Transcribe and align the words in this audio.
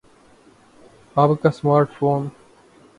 آپ 1.15 1.29
کا 1.41 1.51
smart 1.51 1.91
phone 1.91 2.27